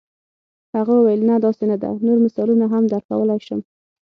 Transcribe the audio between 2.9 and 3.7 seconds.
درکولای شم.